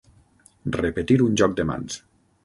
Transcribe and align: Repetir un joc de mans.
Repetir 0.79 1.17
un 1.25 1.37
joc 1.41 1.53
de 1.59 1.65
mans. 1.73 1.99